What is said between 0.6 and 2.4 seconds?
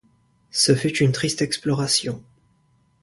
fut une triste exploration.